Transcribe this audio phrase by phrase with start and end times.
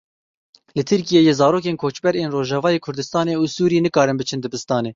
[0.77, 4.89] Li Tirkiyeyê zarokên koçber ên Rojavayê Kurdistanê û Sûrî nikarin biçin dibistanê.